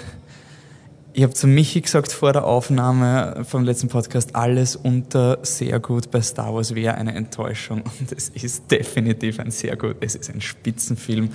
Ich 1.16 1.23
habe 1.23 1.33
zu 1.33 1.47
Michi 1.47 1.80
gesagt 1.80 2.11
vor 2.11 2.33
der 2.33 2.44
Aufnahme 2.44 3.44
vom 3.49 3.62
letzten 3.62 3.87
Podcast, 3.87 4.35
alles 4.35 4.75
unter 4.75 5.38
sehr 5.42 5.78
gut 5.78 6.11
bei 6.11 6.21
Star 6.21 6.52
Wars 6.52 6.75
wäre 6.75 6.97
eine 6.97 7.14
Enttäuschung. 7.14 7.85
Und 8.00 8.11
es 8.11 8.30
ist 8.30 8.68
definitiv 8.68 9.38
ein 9.38 9.52
sehr 9.52 9.76
gut, 9.76 9.99
es 10.00 10.16
ist 10.16 10.28
ein 10.35 10.40
Spitzenfilm. 10.40 11.28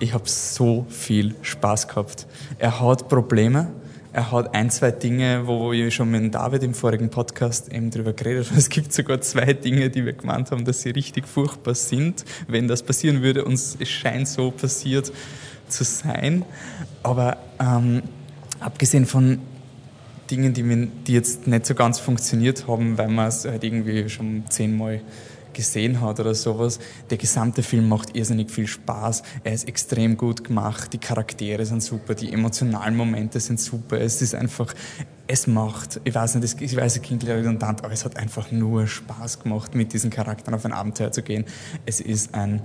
Ich 0.00 0.12
habe 0.12 0.28
so 0.28 0.84
viel 0.90 1.34
Spaß 1.40 1.88
gehabt. 1.88 2.26
Er 2.58 2.78
hat 2.78 3.08
Probleme, 3.08 3.68
er 4.12 4.32
hat 4.32 4.54
ein, 4.54 4.68
zwei 4.68 4.90
Dinge, 4.90 5.46
wo 5.46 5.72
ich 5.72 5.94
schon 5.94 6.10
mit 6.10 6.34
David 6.34 6.62
im 6.62 6.74
vorigen 6.74 7.08
Podcast 7.08 7.72
eben 7.72 7.90
drüber 7.90 8.12
geredet 8.12 8.48
habe. 8.50 8.58
Es 8.58 8.68
gibt 8.68 8.92
sogar 8.92 9.22
zwei 9.22 9.54
Dinge, 9.54 9.88
die 9.88 10.04
wir 10.04 10.12
gemeint 10.12 10.50
haben, 10.50 10.66
dass 10.66 10.82
sie 10.82 10.90
richtig 10.90 11.26
furchtbar 11.26 11.74
sind, 11.74 12.26
wenn 12.48 12.68
das 12.68 12.82
passieren 12.82 13.22
würde. 13.22 13.46
Und 13.46 13.54
es 13.54 13.78
scheint 13.88 14.28
so 14.28 14.50
passiert 14.50 15.10
zu 15.68 15.84
sein. 15.84 16.44
Aber 17.02 17.38
ähm, 17.58 18.02
abgesehen 18.60 19.06
von 19.06 19.40
Dingen, 20.30 20.52
die, 20.54 20.62
mir, 20.62 20.88
die 21.06 21.12
jetzt 21.12 21.46
nicht 21.46 21.66
so 21.66 21.74
ganz 21.74 21.98
funktioniert 21.98 22.66
haben, 22.66 22.98
weil 22.98 23.08
man 23.08 23.28
es 23.28 23.44
halt 23.44 23.62
irgendwie 23.62 24.08
schon 24.08 24.44
zehnmal 24.48 25.00
gesehen 25.56 26.02
hat 26.02 26.20
oder 26.20 26.34
sowas. 26.34 26.78
Der 27.08 27.16
gesamte 27.16 27.62
Film 27.62 27.88
macht 27.88 28.14
irrsinnig 28.14 28.50
viel 28.50 28.66
Spaß. 28.66 29.22
Er 29.42 29.54
ist 29.54 29.66
extrem 29.66 30.16
gut 30.16 30.44
gemacht. 30.44 30.92
Die 30.92 30.98
Charaktere 30.98 31.64
sind 31.64 31.82
super. 31.82 32.14
Die 32.14 32.32
emotionalen 32.32 32.94
Momente 32.94 33.40
sind 33.40 33.58
super. 33.58 33.98
Es 33.98 34.20
ist 34.20 34.34
einfach, 34.34 34.74
es 35.26 35.46
macht, 35.46 36.00
ich 36.04 36.14
weiß 36.14 36.34
nicht, 36.34 36.60
ich 36.60 36.76
weiß, 36.76 37.00
klingt 37.00 37.26
redundant, 37.26 37.82
aber 37.84 37.94
es 37.94 38.04
hat 38.04 38.18
einfach 38.18 38.52
nur 38.52 38.86
Spaß 38.86 39.40
gemacht, 39.40 39.74
mit 39.74 39.94
diesen 39.94 40.10
Charakteren 40.10 40.54
auf 40.54 40.64
ein 40.66 40.72
Abenteuer 40.72 41.10
zu 41.10 41.22
gehen. 41.22 41.46
Es 41.86 42.00
ist 42.00 42.34
ein 42.34 42.60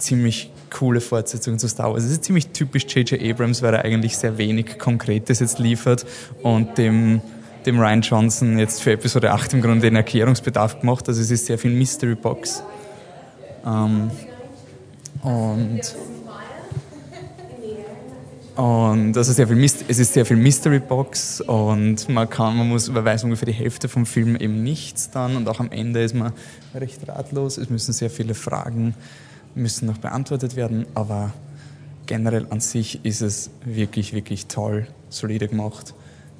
ziemlich 0.00 0.50
coole 0.70 1.00
Fortsetzung 1.00 1.58
zu 1.58 1.68
Star 1.68 1.92
Wars. 1.92 2.04
Es 2.04 2.12
ist 2.12 2.24
ziemlich 2.24 2.48
typisch 2.48 2.84
J.J. 2.84 3.20
Abrams, 3.20 3.62
weil 3.62 3.74
er 3.74 3.84
eigentlich 3.84 4.16
sehr 4.16 4.38
wenig 4.38 4.78
Konkretes 4.78 5.40
jetzt 5.40 5.58
liefert 5.58 6.06
und 6.42 6.78
dem, 6.78 7.20
dem 7.66 7.78
Ryan 7.78 8.00
Johnson 8.00 8.58
jetzt 8.58 8.82
für 8.82 8.92
Episode 8.92 9.32
8 9.32 9.54
im 9.54 9.62
Grunde 9.62 9.80
den 9.80 9.96
Erklärungsbedarf 9.96 10.80
gemacht. 10.80 11.08
Also 11.08 11.20
es 11.20 11.30
ist 11.30 11.46
sehr 11.46 11.58
viel 11.58 11.72
Mystery 11.72 12.14
Box. 12.14 12.62
Ähm, 13.66 14.10
und 15.22 15.80
und 18.56 19.16
also 19.16 19.32
sehr 19.32 19.48
viel 19.48 19.64
es 19.64 19.98
ist 19.98 20.12
sehr 20.12 20.26
viel 20.26 20.36
Mystery 20.36 20.80
Box 20.80 21.40
und 21.40 22.06
man 22.10 22.28
kann, 22.28 22.58
man 22.58 22.68
muss, 22.68 22.90
man 22.90 23.02
weiß 23.02 23.24
ungefähr 23.24 23.46
die 23.46 23.52
Hälfte 23.52 23.88
vom 23.88 24.04
Film 24.04 24.36
eben 24.36 24.62
nichts 24.62 25.10
dann 25.10 25.36
und 25.36 25.48
auch 25.48 25.60
am 25.60 25.70
Ende 25.72 26.02
ist 26.02 26.14
man 26.14 26.34
recht 26.74 27.08
ratlos. 27.08 27.56
Es 27.56 27.70
müssen 27.70 27.94
sehr 27.94 28.10
viele 28.10 28.34
Fragen 28.34 28.94
müssen 29.54 29.86
noch 29.86 29.98
beantwortet 29.98 30.56
werden, 30.56 30.86
aber 30.94 31.32
generell 32.06 32.46
an 32.50 32.60
sich 32.60 33.04
ist 33.04 33.20
es 33.20 33.50
wirklich, 33.64 34.12
wirklich 34.12 34.46
toll, 34.46 34.86
solide 35.08 35.48
gemacht. 35.48 35.94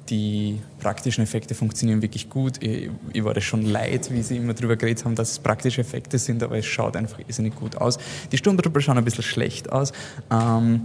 Die 0.09 0.59
praktischen 0.79 1.23
Effekte 1.23 1.55
funktionieren 1.55 2.01
wirklich 2.01 2.29
gut. 2.29 2.61
Ich, 2.61 2.89
ich 3.13 3.23
war 3.23 3.33
das 3.33 3.43
schon 3.43 3.61
leid, 3.61 4.11
wie 4.11 4.21
sie 4.21 4.37
immer 4.37 4.53
darüber 4.53 4.75
geredet 4.75 5.05
haben, 5.05 5.15
dass 5.15 5.31
es 5.31 5.39
praktische 5.39 5.81
Effekte 5.81 6.17
sind, 6.17 6.43
aber 6.43 6.57
es 6.57 6.65
schaut 6.65 6.97
einfach 6.97 7.19
irrsinnig 7.19 7.55
gut 7.55 7.77
aus. 7.77 7.97
Die 8.31 8.37
Sturmtruppler 8.37 8.81
schauen 8.81 8.97
ein 8.97 9.05
bisschen 9.05 9.23
schlecht 9.23 9.71
aus. 9.71 9.93
Ähm, 10.29 10.81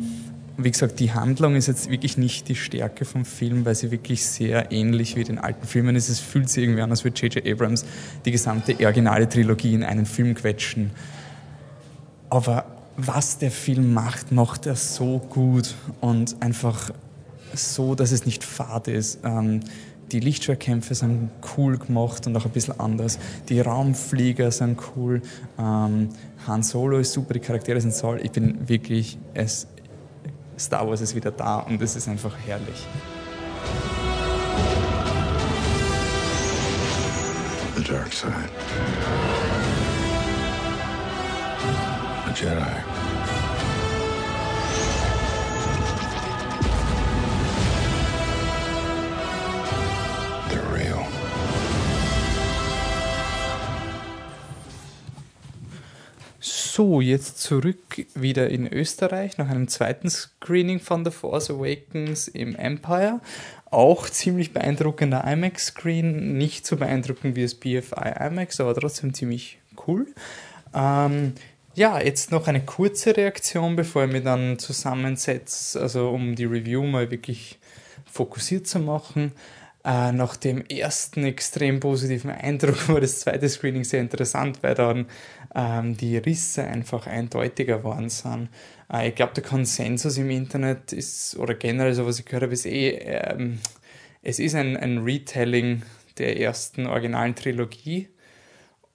wie 0.58 0.70
gesagt, 0.70 1.00
die 1.00 1.12
Handlung 1.12 1.54
ist 1.54 1.66
jetzt 1.66 1.90
wirklich 1.90 2.16
nicht 2.16 2.48
die 2.48 2.54
Stärke 2.54 3.04
vom 3.04 3.24
Film, 3.24 3.64
weil 3.64 3.74
sie 3.74 3.90
wirklich 3.90 4.24
sehr 4.24 4.72
ähnlich 4.72 5.16
wie 5.16 5.24
den 5.24 5.38
alten 5.38 5.66
Filmen 5.66 5.96
ist. 5.96 6.08
Es 6.08 6.20
fühlt 6.20 6.48
sich 6.48 6.62
irgendwie 6.62 6.82
an, 6.82 6.90
als 6.90 7.04
würde 7.04 7.20
J.J. 7.20 7.46
Abrams 7.46 7.84
die 8.24 8.30
gesamte 8.30 8.76
originale 8.80 9.28
Trilogie 9.28 9.74
in 9.74 9.82
einen 9.82 10.06
Film 10.06 10.34
quetschen. 10.34 10.92
Aber 12.30 12.64
was 12.96 13.38
der 13.38 13.50
Film 13.50 13.94
macht, 13.94 14.32
macht 14.32 14.66
er 14.66 14.76
so 14.76 15.18
gut 15.18 15.74
und 16.00 16.36
einfach 16.40 16.90
so, 17.54 17.94
dass 17.94 18.12
es 18.12 18.26
nicht 18.26 18.42
fad 18.42 18.88
ist. 18.88 19.20
Ähm, 19.24 19.60
die 20.12 20.20
Lichtschwerkämpfe 20.20 20.94
sind 20.94 21.30
cool 21.56 21.78
gemacht 21.78 22.26
und 22.26 22.36
auch 22.36 22.44
ein 22.44 22.52
bisschen 22.52 22.78
anders. 22.78 23.18
Die 23.48 23.60
Raumflieger 23.60 24.50
sind 24.50 24.78
cool. 24.94 25.20
Ähm, 25.58 26.10
Han 26.46 26.62
Solo 26.62 26.98
ist 26.98 27.12
super, 27.12 27.34
die 27.34 27.40
Charaktere 27.40 27.80
sind 27.80 27.98
toll. 27.98 28.20
Ich 28.22 28.30
bin 28.30 28.68
wirklich, 28.68 29.18
es, 29.34 29.66
Star 30.58 30.88
Wars 30.88 31.00
ist 31.00 31.14
wieder 31.14 31.32
da 31.32 31.58
und 31.58 31.82
es 31.82 31.96
ist 31.96 32.08
einfach 32.08 32.36
herrlich. 32.46 32.86
The 37.76 37.82
dark 37.82 38.12
side. 38.12 39.65
Jedi. 42.36 42.62
So, 56.40 57.00
jetzt 57.00 57.40
zurück 57.40 58.04
wieder 58.14 58.50
in 58.50 58.70
Österreich 58.70 59.38
nach 59.38 59.48
einem 59.48 59.66
zweiten 59.68 60.10
Screening 60.10 60.78
von 60.78 61.06
The 61.06 61.10
Force 61.10 61.48
Awakens 61.48 62.28
im 62.28 62.54
Empire. 62.54 63.20
Auch 63.70 64.10
ziemlich 64.10 64.52
beeindruckender 64.52 65.24
IMAX-Screen, 65.24 66.36
nicht 66.36 66.66
so 66.66 66.76
beeindruckend 66.76 67.34
wie 67.34 67.44
das 67.44 67.54
BFI 67.54 68.26
IMAX, 68.28 68.60
aber 68.60 68.74
trotzdem 68.74 69.14
ziemlich 69.14 69.58
cool. 69.86 70.06
Ähm, 70.74 71.32
ja, 71.76 72.00
jetzt 72.00 72.32
noch 72.32 72.48
eine 72.48 72.64
kurze 72.64 73.14
Reaktion, 73.16 73.76
bevor 73.76 74.06
ich 74.06 74.12
mich 74.12 74.24
dann 74.24 74.58
zusammensetze, 74.58 75.80
also 75.80 76.08
um 76.08 76.34
die 76.34 76.46
Review 76.46 76.82
mal 76.82 77.10
wirklich 77.10 77.58
fokussiert 78.06 78.66
zu 78.66 78.78
machen. 78.78 79.32
Äh, 79.84 80.10
nach 80.12 80.36
dem 80.36 80.64
ersten 80.66 81.24
extrem 81.24 81.78
positiven 81.78 82.30
Eindruck 82.30 82.88
war 82.88 83.00
das 83.00 83.20
zweite 83.20 83.48
Screening 83.48 83.84
sehr 83.84 84.00
interessant, 84.00 84.62
weil 84.62 84.74
dann 84.74 85.06
ähm, 85.54 85.98
die 85.98 86.16
Risse 86.16 86.64
einfach 86.64 87.06
eindeutiger 87.06 87.78
geworden 87.78 88.08
sind. 88.08 88.48
Äh, 88.90 89.10
ich 89.10 89.14
glaube, 89.14 89.34
der 89.34 89.44
Konsensus 89.44 90.16
im 90.16 90.30
Internet 90.30 90.94
ist, 90.94 91.36
oder 91.36 91.54
generell 91.54 91.92
so, 91.92 92.06
was 92.06 92.18
ich 92.18 92.24
gehört 92.24 92.44
habe, 92.44 92.54
ist 92.54 92.64
eh, 92.64 92.88
ähm, 92.88 93.58
es 94.22 94.38
ist 94.38 94.54
ein, 94.54 94.78
ein 94.78 95.04
Retelling 95.04 95.82
der 96.16 96.40
ersten 96.40 96.86
originalen 96.86 97.34
Trilogie. 97.34 98.08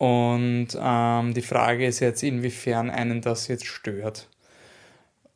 Und 0.01 0.69
ähm, 0.81 1.35
die 1.35 1.43
Frage 1.43 1.85
ist 1.85 1.99
jetzt, 1.99 2.23
inwiefern 2.23 2.89
einen 2.89 3.21
das 3.21 3.47
jetzt 3.49 3.67
stört. 3.67 4.27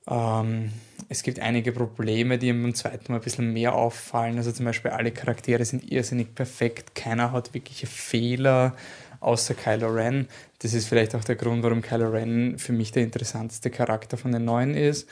Ähm, 0.10 0.72
es 1.08 1.22
gibt 1.22 1.40
einige 1.40 1.72
Probleme, 1.72 2.40
die 2.40 2.52
beim 2.52 2.74
zweiten 2.74 3.12
Mal 3.12 3.20
ein 3.20 3.24
bisschen 3.24 3.54
mehr 3.54 3.76
auffallen. 3.76 4.38
Also 4.38 4.52
zum 4.52 4.66
Beispiel 4.66 4.90
alle 4.90 5.12
Charaktere 5.12 5.64
sind 5.64 5.92
irrsinnig 5.92 6.34
perfekt. 6.34 6.96
Keiner 6.96 7.32
hat 7.32 7.54
wirkliche 7.54 7.86
Fehler, 7.86 8.76
außer 9.20 9.54
Kylo 9.54 9.90
Ren. 9.90 10.28
Das 10.64 10.74
ist 10.74 10.88
vielleicht 10.88 11.14
auch 11.14 11.24
der 11.24 11.36
Grund, 11.36 11.62
warum 11.62 11.84
Kylo 11.84 12.10
Ren 12.10 12.58
für 12.58 12.74
mich 12.74 12.92
der 12.92 13.04
interessanteste 13.04 13.70
Charakter 13.70 14.18
von 14.18 14.32
den 14.32 14.46
neuen 14.46 14.74
ist. 14.74 15.08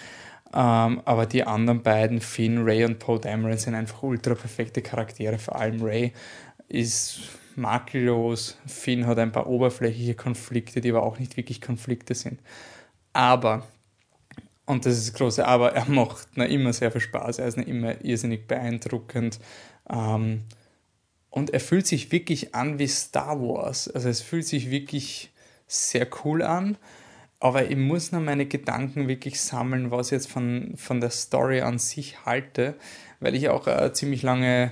Ähm, 0.52 1.00
aber 1.06 1.28
die 1.28 1.44
anderen 1.44 1.84
beiden, 1.84 2.22
Finn, 2.22 2.64
Ray 2.64 2.86
und 2.86 2.98
Poe 2.98 3.20
Dameron, 3.20 3.60
sind 3.60 3.76
einfach 3.76 4.02
ultra 4.02 4.34
perfekte 4.34 4.82
Charaktere. 4.82 5.38
Vor 5.38 5.58
allem 5.58 5.84
Ray 5.84 6.12
ist 6.70 7.20
makellos. 7.58 8.58
Finn 8.66 9.08
hat 9.08 9.20
ein 9.20 9.32
paar 9.32 9.48
oberflächliche 9.48 10.16
Konflikte, 10.16 10.82
die 10.82 10.90
aber 10.90 11.04
auch 11.04 11.20
nicht 11.20 11.38
wirklich 11.38 11.62
Konflikte 11.62 12.16
sind. 12.16 12.40
Aber 13.14 13.68
und 14.66 14.86
das 14.86 14.98
ist 14.98 15.10
das 15.10 15.14
Große, 15.16 15.46
aber 15.46 15.74
er 15.74 15.90
macht 15.90 16.38
noch 16.38 16.46
immer 16.46 16.72
sehr 16.72 16.92
viel 16.92 17.02
Spaß, 17.02 17.40
er 17.40 17.48
ist 17.48 17.58
noch 17.58 17.68
immer 17.68 18.04
irrsinnig 18.04 18.48
beeindruckend. 18.48 19.40
Ähm, 19.90 20.44
und 21.30 21.50
er 21.50 21.60
fühlt 21.60 21.88
sich 21.88 22.12
wirklich 22.12 22.56
an 22.56 22.80
wie 22.80 22.88
Star 22.88 23.42
Wars. 23.42 23.90
Also 23.90 24.08
es 24.08 24.22
fühlt 24.22 24.46
sich 24.46 24.70
wirklich 24.70 25.32
sehr 25.68 26.08
cool 26.24 26.44
an. 26.44 26.78
Aber 27.40 27.70
ich 27.70 27.76
muss 27.76 28.14
noch 28.14 28.22
meine 28.22 28.46
Gedanken 28.46 29.08
wirklich 29.10 29.42
sammeln, 29.42 29.92
was 29.92 30.08
ich 30.08 30.12
jetzt 30.14 30.32
von, 30.32 30.76
von 30.78 31.02
der 31.02 31.10
Story 31.10 31.60
an 31.60 31.78
sich 31.78 32.26
halte, 32.26 32.76
weil 33.20 33.36
ich 33.36 33.50
auch 33.50 33.68
äh, 33.68 33.92
ziemlich 33.92 34.22
lange 34.22 34.72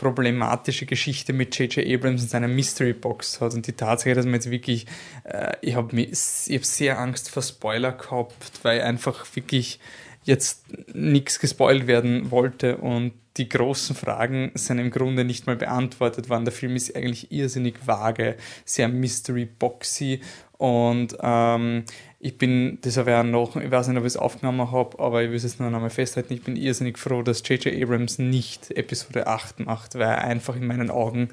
problematische 0.00 0.86
Geschichte 0.86 1.34
mit 1.34 1.58
J.J. 1.58 1.86
Abrams 1.86 2.22
und 2.22 2.30
seiner 2.30 2.48
Mystery 2.48 2.94
Box 2.94 3.40
hat. 3.42 3.52
Und 3.52 3.66
die 3.66 3.74
Tatsache, 3.74 4.14
dass 4.14 4.24
man 4.24 4.34
jetzt 4.34 4.50
wirklich, 4.50 4.86
äh, 5.24 5.52
ich 5.60 5.74
habe 5.74 5.94
hab 6.00 6.64
sehr 6.64 6.98
Angst 6.98 7.30
vor 7.30 7.42
Spoiler 7.42 7.92
gehabt, 7.92 8.60
weil 8.62 8.80
einfach 8.80 9.26
wirklich 9.34 9.78
jetzt 10.24 10.64
nichts 10.94 11.38
gespoilt 11.38 11.86
werden 11.86 12.30
wollte 12.30 12.78
und 12.78 13.12
die 13.36 13.48
großen 13.48 13.94
Fragen 13.94 14.52
sind 14.54 14.78
im 14.78 14.90
Grunde 14.90 15.24
nicht 15.24 15.46
mal 15.46 15.56
beantwortet 15.56 16.28
worden. 16.28 16.44
Der 16.44 16.52
Film 16.52 16.76
ist 16.76 16.96
eigentlich 16.96 17.30
irrsinnig 17.30 17.86
vage, 17.86 18.36
sehr 18.64 18.88
mystery-boxy 18.88 20.20
und 20.60 21.16
ähm, 21.22 21.84
ich 22.18 22.36
bin, 22.36 22.76
das 22.82 22.98
habe 22.98 23.12
ich 23.12 23.16
auch 23.16 23.22
noch, 23.22 23.56
ich 23.56 23.70
weiß 23.70 23.88
nicht, 23.88 23.96
ob 23.96 24.02
ich 24.02 24.08
es 24.08 24.16
aufgenommen 24.18 24.70
habe, 24.70 24.98
aber 24.98 25.22
ich 25.22 25.30
will 25.30 25.36
es 25.36 25.58
nur 25.58 25.70
noch 25.70 25.78
einmal 25.78 25.88
festhalten, 25.88 26.34
ich 26.34 26.42
bin 26.42 26.54
irrsinnig 26.54 26.98
froh, 26.98 27.22
dass 27.22 27.42
J.J. 27.48 27.82
Abrams 27.82 28.18
nicht 28.18 28.70
Episode 28.72 29.26
8 29.26 29.60
macht, 29.60 29.94
weil 29.94 30.02
er 30.02 30.18
einfach 30.18 30.56
in 30.56 30.66
meinen 30.66 30.90
Augen 30.90 31.30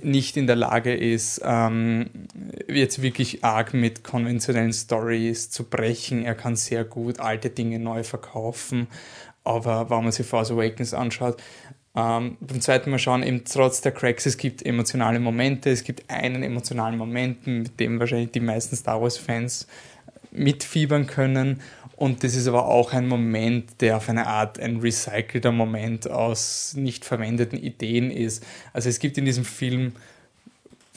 nicht 0.00 0.36
in 0.36 0.46
der 0.46 0.54
Lage 0.54 0.94
ist, 0.94 1.40
ähm, 1.44 2.08
jetzt 2.68 3.02
wirklich 3.02 3.42
arg 3.42 3.74
mit 3.74 4.04
konventionellen 4.04 4.72
Stories 4.72 5.50
zu 5.50 5.64
brechen. 5.64 6.24
Er 6.24 6.36
kann 6.36 6.54
sehr 6.54 6.84
gut 6.84 7.18
alte 7.18 7.50
Dinge 7.50 7.80
neu 7.80 8.04
verkaufen, 8.04 8.86
aber 9.42 9.90
wenn 9.90 10.04
man 10.04 10.12
sich 10.12 10.26
Force 10.26 10.52
Awakens 10.52 10.94
anschaut, 10.94 11.42
ähm, 11.96 12.36
beim 12.40 12.60
zweiten 12.60 12.90
Mal 12.90 12.98
schauen, 12.98 13.22
eben 13.22 13.44
trotz 13.44 13.80
der 13.80 13.92
Cracks, 13.92 14.26
es 14.26 14.36
gibt 14.36 14.64
emotionale 14.64 15.20
Momente, 15.20 15.70
es 15.70 15.84
gibt 15.84 16.10
einen 16.10 16.42
emotionalen 16.42 16.98
Moment, 16.98 17.46
mit 17.46 17.78
dem 17.78 18.00
wahrscheinlich 18.00 18.32
die 18.32 18.40
meisten 18.40 18.74
Star 18.74 19.00
Wars-Fans 19.00 19.68
mitfiebern 20.32 21.06
können. 21.06 21.60
Und 21.96 22.24
das 22.24 22.34
ist 22.34 22.48
aber 22.48 22.66
auch 22.66 22.92
ein 22.92 23.06
Moment, 23.06 23.80
der 23.80 23.96
auf 23.96 24.08
eine 24.08 24.26
Art 24.26 24.58
ein 24.58 24.78
recycelter 24.78 25.52
Moment 25.52 26.10
aus 26.10 26.74
nicht 26.74 27.04
verwendeten 27.04 27.58
Ideen 27.58 28.10
ist. 28.10 28.44
Also 28.72 28.88
es 28.88 28.98
gibt 28.98 29.16
in 29.16 29.24
diesem 29.24 29.44
Film 29.44 29.92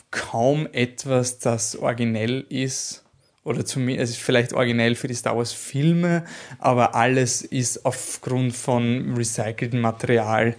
kaum 0.10 0.68
etwas, 0.72 1.38
das 1.38 1.76
originell 1.76 2.46
ist 2.50 3.04
oder 3.44 3.64
zumindest 3.66 4.12
es 4.12 4.18
ist 4.18 4.24
vielleicht 4.24 4.54
originell 4.54 4.96
für 4.96 5.08
die 5.08 5.14
Star 5.14 5.38
Wars 5.38 5.54
Filme, 5.54 6.26
aber 6.60 6.96
alles 6.96 7.44
ist 7.44 7.86
aufgrund 7.86 8.54
von 8.54 9.14
recyceltem 9.16 9.80
Material 9.80 10.56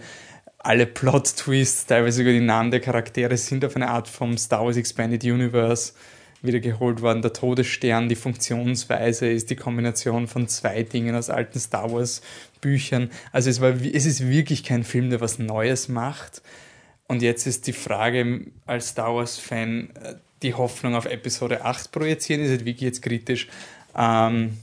alle 0.59 0.85
Plot-Twists, 0.85 1.85
teilweise 1.85 2.17
sogar 2.17 2.33
die 2.33 2.41
Namen 2.41 2.71
der 2.71 2.81
Charaktere 2.81 3.37
sind 3.37 3.63
auf 3.63 3.75
eine 3.75 3.89
Art 3.89 4.07
vom 4.07 4.37
Star 4.37 4.65
Wars 4.65 4.77
Expanded 4.77 5.23
Universe 5.23 5.93
wiedergeholt 6.41 7.01
worden. 7.01 7.21
Der 7.21 7.33
Todesstern, 7.33 8.09
die 8.09 8.15
Funktionsweise 8.15 9.27
ist 9.29 9.49
die 9.49 9.55
Kombination 9.55 10.27
von 10.27 10.47
zwei 10.47 10.83
Dingen 10.83 11.15
aus 11.15 11.29
alten 11.29 11.59
Star 11.59 11.91
Wars 11.91 12.21
Büchern. 12.61 13.09
Also 13.31 13.49
es, 13.49 13.61
war, 13.61 13.69
es 13.71 14.05
ist 14.05 14.27
wirklich 14.27 14.63
kein 14.63 14.83
Film, 14.83 15.09
der 15.09 15.21
was 15.21 15.39
Neues 15.39 15.87
macht. 15.87 16.41
Und 17.07 17.21
jetzt 17.21 17.47
ist 17.47 17.65
die 17.67 17.73
Frage 17.73 18.41
als 18.65 18.89
Star 18.89 19.15
Wars 19.15 19.39
Fan, 19.39 19.89
äh, 19.95 20.15
die 20.43 20.53
Hoffnung 20.53 20.95
auf 20.95 21.05
Episode 21.05 21.65
8 21.65 21.91
projizieren, 21.91 22.43
ist 22.43 22.51
halt 22.51 22.65
wirklich 22.65 22.81
jetzt 22.81 23.01
kritisch. 23.01 23.47
Ähm, 23.97 24.57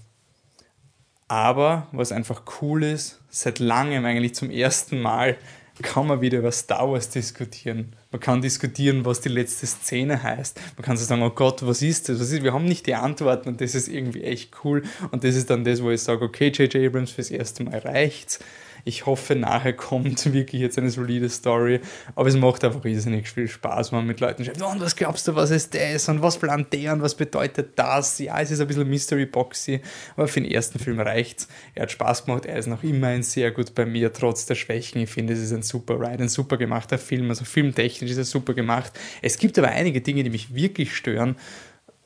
aber 1.29 1.89
was 1.93 2.13
einfach 2.13 2.43
cool 2.61 2.85
ist, 2.85 3.21
seit 3.29 3.59
langem 3.59 4.05
eigentlich 4.05 4.35
zum 4.35 4.51
ersten 4.51 5.01
Mal 5.01 5.37
kann 5.83 6.07
man 6.07 6.21
wieder 6.21 6.39
über 6.39 6.53
Star 6.53 6.91
Wars 6.91 7.11
diskutieren. 7.11 7.95
Man 8.11 8.21
kann 8.21 8.41
diskutieren, 8.41 9.05
was 9.05 9.21
die 9.21 9.29
letzte 9.29 9.67
Szene 9.67 10.23
heißt. 10.23 10.59
Man 10.77 10.85
kann 10.85 10.97
so 10.97 11.05
sagen, 11.05 11.23
oh 11.23 11.31
Gott, 11.31 11.67
was 11.67 11.83
ist 11.83 12.09
das? 12.09 12.19
Was 12.19 12.31
ist? 12.31 12.43
Wir 12.43 12.53
haben 12.53 12.65
nicht 12.65 12.87
die 12.87 12.95
Antworten 12.95 13.51
und 13.51 13.61
das 13.61 13.75
ist 13.75 13.89
irgendwie 13.89 14.23
echt 14.23 14.65
cool. 14.65 14.83
Und 15.11 15.25
das 15.25 15.35
ist 15.37 15.51
dann 15.51 15.65
das, 15.65 15.83
wo 15.83 15.91
ich 15.91 16.03
sage, 16.03 16.25
okay, 16.25 16.49
J.J. 16.49 16.87
Abrams, 16.87 17.11
fürs 17.11 17.31
erste 17.31 17.65
Mal 17.65 17.79
reicht's. 17.79 18.41
Ich 18.89 19.05
hoffe, 19.05 19.35
nachher 19.35 19.73
kommt 19.73 20.33
wirklich 20.33 20.63
jetzt 20.63 20.79
eine 20.79 20.91
solide 20.91 21.29
Story. 21.29 21.81
Aber 22.15 22.29
es 22.29 22.37
macht 22.37 22.63
einfach 22.63 22.85
riesig 22.85 23.29
viel 23.29 23.49
Spaß, 23.49 23.91
wenn 23.91 23.99
man 23.99 24.07
mit 24.07 24.21
Leuten 24.21 24.45
schreibt, 24.45 24.63
und 24.63 24.81
was 24.81 24.95
glaubst 24.95 25.27
du, 25.27 25.35
was 25.35 25.51
ist 25.51 25.75
das? 25.75 26.09
Und 26.09 26.23
was 26.23 26.39
plant 26.39 26.73
der? 26.73 26.93
Und 26.93 27.03
was 27.03 27.17
bedeutet 27.17 27.71
das? 27.75 28.21
Ja, 28.21 28.41
es 28.41 28.53
ist 28.53 28.61
ein 28.61 28.69
bisschen 28.69 28.89
Mystery-Boxy, 28.89 29.81
aber 30.17 30.29
für 30.29 30.41
den 30.41 30.49
ersten 30.51 30.79
Film 30.79 31.01
reicht's. 31.01 31.49
Er 31.75 31.83
hat 31.83 31.91
Spaß 31.91 32.27
gemacht, 32.27 32.47
er 32.47 32.59
ist 32.59 32.69
noch 32.69 32.85
immer 32.85 33.09
ein 33.09 33.25
sehr 33.25 33.51
gut 33.51 33.75
bei 33.75 33.85
mir, 33.85 34.13
trotz 34.13 34.47
der 34.47 34.55
Schwächen. 34.55 35.01
Ich 35.01 35.11
finde, 35.11 35.33
es 35.33 35.41
ist 35.41 35.53
ein 35.53 35.63
super 35.63 35.99
Ride, 35.99 36.23
ein 36.23 36.29
super 36.29 36.57
gemachter 36.57 36.97
Film. 36.97 37.29
Also 37.29 37.45
filmtechnisch 37.45 38.13
ist 38.13 38.19
er 38.19 38.25
super 38.25 38.55
gemacht. 38.55 38.93
Es 39.21 39.37
gibt 39.37 39.59
aber 39.59 39.69
einige 39.69 40.01
Dinge, 40.01 40.23
die 40.23 40.31
mich 40.31 40.55
wirklich 40.55 40.95
stören. 40.95 41.35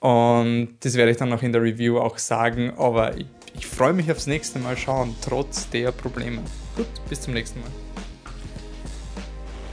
Und 0.00 0.76
das 0.80 0.94
werde 0.94 1.10
ich 1.10 1.18
dann 1.18 1.28
noch 1.28 1.42
in 1.42 1.52
der 1.52 1.60
Review 1.60 1.98
auch 1.98 2.16
sagen, 2.16 2.72
aber 2.78 3.18
ich, 3.18 3.26
ich 3.54 3.66
freue 3.66 3.92
mich 3.92 4.10
aufs 4.10 4.26
nächste 4.26 4.58
Mal 4.58 4.78
schauen, 4.78 5.14
trotz 5.20 5.68
der 5.68 5.92
Probleme. 5.92 6.40
Gut, 6.80 7.08
bis 7.10 7.20
zum 7.20 7.34
nächsten 7.34 7.60
Mal. 7.60 7.68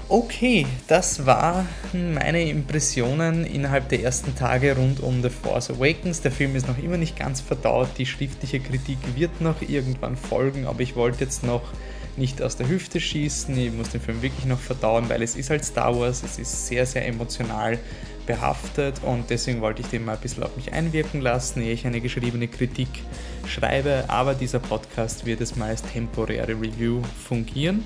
Okay, 0.09 0.65
das 0.87 1.25
waren 1.25 1.65
meine 2.13 2.49
Impressionen 2.49 3.45
innerhalb 3.45 3.87
der 3.87 4.03
ersten 4.03 4.35
Tage 4.35 4.75
rund 4.75 4.99
um 4.99 5.21
The 5.21 5.29
Force 5.29 5.69
Awakens. 5.69 6.19
Der 6.19 6.33
Film 6.33 6.57
ist 6.57 6.67
noch 6.67 6.77
immer 6.77 6.97
nicht 6.97 7.17
ganz 7.17 7.39
verdaut, 7.39 7.87
die 7.97 8.05
schriftliche 8.05 8.59
Kritik 8.59 8.97
wird 9.15 9.39
noch 9.39 9.61
irgendwann 9.61 10.17
folgen, 10.17 10.67
aber 10.67 10.81
ich 10.81 10.97
wollte 10.97 11.23
jetzt 11.23 11.45
noch 11.45 11.71
nicht 12.17 12.41
aus 12.41 12.57
der 12.57 12.67
Hüfte 12.67 12.99
schießen, 12.99 13.57
ich 13.57 13.71
muss 13.71 13.87
den 13.87 14.01
Film 14.01 14.21
wirklich 14.21 14.45
noch 14.45 14.59
verdauen, 14.59 15.07
weil 15.07 15.21
es 15.21 15.37
ist 15.37 15.49
halt 15.49 15.63
Star 15.63 15.97
Wars, 15.97 16.23
es 16.23 16.37
ist 16.37 16.67
sehr, 16.67 16.85
sehr 16.85 17.07
emotional 17.07 17.79
behaftet 18.27 19.01
und 19.03 19.31
deswegen 19.31 19.61
wollte 19.61 19.81
ich 19.81 19.87
den 19.87 20.05
mal 20.05 20.13
ein 20.13 20.19
bisschen 20.19 20.43
auf 20.43 20.55
mich 20.55 20.73
einwirken 20.73 21.21
lassen, 21.21 21.61
ehe 21.61 21.73
ich 21.73 21.87
eine 21.87 22.01
geschriebene 22.01 22.47
Kritik 22.47 22.89
schreibe, 23.47 24.03
aber 24.07 24.35
dieser 24.35 24.59
Podcast 24.59 25.25
wird 25.25 25.41
es 25.41 25.55
mal 25.55 25.69
als 25.69 25.81
temporäre 25.81 26.51
Review 26.51 27.01
fungieren. 27.27 27.83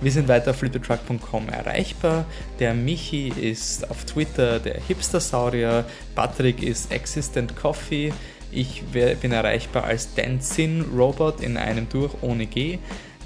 Wir 0.00 0.12
sind 0.12 0.28
weiter 0.28 0.50
auf 0.50 0.56
flippertruck.com 0.56 1.48
erreichbar. 1.48 2.24
Der 2.58 2.74
Michi 2.74 3.28
ist 3.28 3.90
auf 3.90 4.04
Twitter 4.04 4.58
der 4.58 4.80
Hipstersaurier, 4.80 5.84
Patrick 6.14 6.62
ist 6.62 6.92
Existent 6.92 7.56
Coffee, 7.56 8.12
ich 8.50 8.82
bin 8.92 9.32
erreichbar 9.32 9.84
als 9.84 10.14
Dancing 10.14 10.84
Robot 10.96 11.40
in 11.40 11.56
einem 11.56 11.88
durch 11.88 12.12
ohne 12.22 12.46
G. 12.46 12.78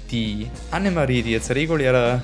Die 0.09 0.47
Annemarie, 0.71 1.21
die 1.21 1.31
jetzt 1.31 1.51
regulärer 1.51 2.23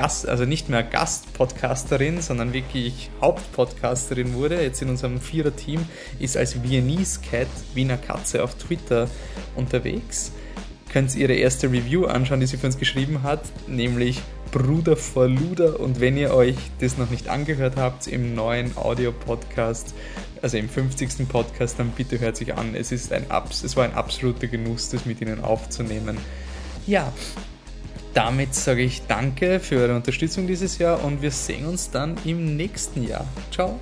Gast, 0.00 0.26
also 0.26 0.46
nicht 0.46 0.70
mehr 0.70 0.82
Gastpodcasterin, 0.82 2.22
sondern 2.22 2.54
wirklich 2.54 3.10
Hauptpodcasterin 3.20 4.32
wurde, 4.32 4.62
jetzt 4.62 4.80
in 4.80 4.88
unserem 4.88 5.20
Vierer-Team, 5.20 5.84
ist 6.18 6.38
als 6.38 6.62
Viennese 6.62 7.20
Cat, 7.20 7.48
Wiener 7.74 7.98
Katze 7.98 8.42
auf 8.42 8.54
Twitter 8.54 9.08
unterwegs. 9.56 10.32
Könnt 10.90 11.14
ihr 11.14 11.28
ihre 11.28 11.34
erste 11.34 11.70
Review 11.70 12.06
anschauen, 12.06 12.40
die 12.40 12.46
sie 12.46 12.56
für 12.56 12.64
uns 12.64 12.78
geschrieben 12.78 13.22
hat, 13.22 13.42
nämlich 13.68 14.22
Bruder 14.52 14.96
vor 14.96 15.28
Luder. 15.28 15.78
Und 15.78 16.00
wenn 16.00 16.16
ihr 16.16 16.32
euch 16.32 16.56
das 16.78 16.96
noch 16.96 17.10
nicht 17.10 17.28
angehört 17.28 17.76
habt 17.76 18.06
im 18.06 18.34
neuen 18.34 18.78
Audio-Podcast, 18.78 19.92
also 20.40 20.56
im 20.56 20.70
50. 20.70 21.28
Podcast, 21.28 21.78
dann 21.78 21.90
bitte 21.90 22.18
hört 22.20 22.38
sich 22.38 22.54
an. 22.54 22.74
Es, 22.74 22.90
ist 22.90 23.12
ein, 23.12 23.26
es 23.50 23.76
war 23.76 23.84
ein 23.84 23.92
absoluter 23.92 24.46
Genuss, 24.46 24.88
das 24.88 25.04
mit 25.04 25.20
ihnen 25.20 25.44
aufzunehmen. 25.44 26.16
Ja, 26.86 27.12
damit 28.14 28.54
sage 28.54 28.82
ich 28.82 29.02
danke 29.06 29.60
für 29.60 29.76
eure 29.76 29.96
Unterstützung 29.96 30.46
dieses 30.46 30.78
Jahr 30.78 31.04
und 31.04 31.22
wir 31.22 31.30
sehen 31.30 31.66
uns 31.66 31.90
dann 31.90 32.16
im 32.24 32.56
nächsten 32.56 33.06
Jahr. 33.06 33.26
Ciao. 33.50 33.78